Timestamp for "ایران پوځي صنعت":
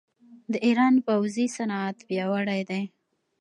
0.65-1.97